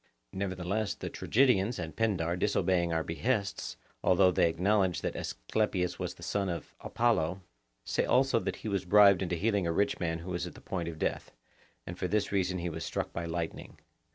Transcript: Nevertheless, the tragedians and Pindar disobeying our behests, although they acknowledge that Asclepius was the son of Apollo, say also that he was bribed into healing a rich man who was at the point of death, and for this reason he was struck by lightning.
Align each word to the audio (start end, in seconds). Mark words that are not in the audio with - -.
Nevertheless, 0.33 0.95
the 0.95 1.11
tragedians 1.11 1.77
and 1.77 1.95
Pindar 1.95 2.35
disobeying 2.35 2.91
our 2.91 3.03
behests, 3.03 3.77
although 4.03 4.31
they 4.31 4.49
acknowledge 4.49 5.01
that 5.01 5.15
Asclepius 5.15 5.99
was 5.99 6.15
the 6.15 6.23
son 6.23 6.49
of 6.49 6.73
Apollo, 6.81 7.41
say 7.85 8.03
also 8.03 8.39
that 8.39 8.55
he 8.65 8.67
was 8.67 8.83
bribed 8.83 9.21
into 9.21 9.35
healing 9.35 9.67
a 9.67 9.71
rich 9.71 9.99
man 9.99 10.17
who 10.17 10.31
was 10.31 10.47
at 10.47 10.55
the 10.55 10.59
point 10.59 10.87
of 10.87 10.97
death, 10.97 11.31
and 11.85 11.99
for 11.99 12.07
this 12.07 12.31
reason 12.31 12.57
he 12.57 12.67
was 12.71 12.83
struck 12.83 13.13
by 13.13 13.25
lightning. 13.25 13.77